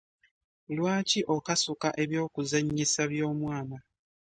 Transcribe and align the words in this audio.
Lwaki 0.75 1.19
okasuka 1.35 1.89
eby'okuzanyisa 2.03 3.01
by'omwana? 3.11 3.77